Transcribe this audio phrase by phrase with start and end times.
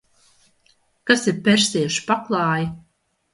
[1.11, 2.67] Kas ir persiešu paklāji?